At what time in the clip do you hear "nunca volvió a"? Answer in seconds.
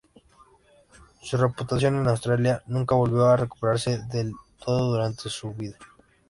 2.65-3.37